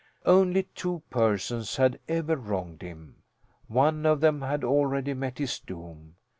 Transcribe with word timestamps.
Only 0.25 0.63
two 0.63 1.03
persons 1.11 1.75
had 1.75 1.99
ever 2.09 2.35
wronged 2.35 2.81
him. 2.81 3.17
One 3.67 4.03
of 4.07 4.19
them 4.19 4.41
had 4.41 4.63
already 4.63 5.13
met 5.13 5.37
his 5.37 5.59
doom. 5.59 6.15